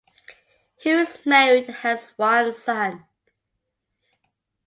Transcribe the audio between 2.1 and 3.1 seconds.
one son.